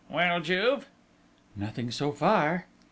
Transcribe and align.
"Well, 0.09 0.39
Juve?" 0.39 0.87
"Nothing, 1.55 1.91
so 1.91 2.11
far...." 2.11 2.65